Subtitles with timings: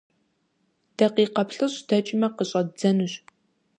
[0.97, 3.13] Дакъикъэ плӀыщӀ дэкӀмэ, къыщӀэддзэнущ.